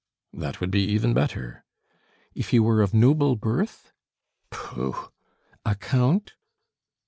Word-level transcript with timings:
"That 0.33 0.59
would 0.59 0.71
be 0.71 0.83
even 0.85 1.13
better." 1.13 1.63
"If 2.33 2.49
he 2.49 2.59
were 2.59 2.81
of 2.81 2.91
noble 2.91 3.35
birth?" 3.35 3.91
"Pooh!" 4.49 5.11
"A 5.63 5.75
Count." 5.75 6.33